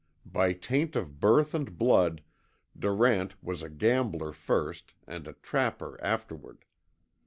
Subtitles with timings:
[0.25, 2.23] By taint of birth and blood
[2.75, 6.65] Durant was a gambler first, and a trapper afterward.